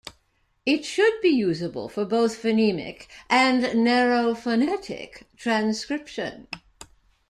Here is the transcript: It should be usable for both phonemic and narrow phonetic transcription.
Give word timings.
It 0.65 0.83
should 0.83 1.21
be 1.21 1.29
usable 1.29 1.87
for 1.87 2.05
both 2.05 2.41
phonemic 2.41 3.05
and 3.29 3.83
narrow 3.85 4.33
phonetic 4.33 5.27
transcription. 5.37 6.47